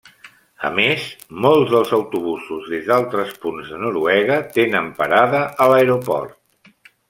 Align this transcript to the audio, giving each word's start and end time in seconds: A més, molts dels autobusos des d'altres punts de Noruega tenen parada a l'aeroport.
A 0.69 0.69
més, 0.77 1.03
molts 1.45 1.69
dels 1.73 1.91
autobusos 1.97 2.65
des 2.75 2.89
d'altres 2.89 3.37
punts 3.45 3.71
de 3.75 3.83
Noruega 3.85 4.41
tenen 4.59 4.91
parada 5.03 5.47
a 5.67 5.73
l'aeroport. 5.75 6.79